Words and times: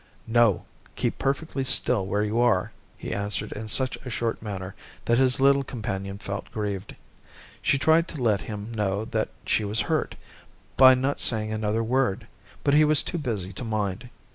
"No, 0.25 0.65
keep 0.95 1.19
perfectly 1.19 1.63
still 1.63 2.07
where 2.07 2.23
you 2.23 2.39
are," 2.39 2.71
he 2.97 3.13
answered 3.13 3.51
in 3.51 3.67
such 3.67 3.97
a 3.97 4.09
short 4.09 4.41
manner 4.41 4.73
that 5.05 5.19
his 5.19 5.39
little 5.39 5.63
companion 5.63 6.17
felt 6.17 6.51
grieved. 6.51 6.95
She 7.61 7.77
tried 7.77 8.07
to 8.07 8.23
let 8.23 8.41
him 8.41 8.71
know 8.71 9.05
that 9.05 9.29
she 9.45 9.63
was 9.63 9.81
hurt, 9.81 10.15
by 10.75 10.95
not 10.95 11.21
saying 11.21 11.53
another 11.53 11.83
word, 11.83 12.25
but 12.63 12.73
he 12.73 12.83
was 12.83 13.03
too 13.03 13.19
busy 13.19 13.53
to 13.53 13.63
mind. 13.63 14.09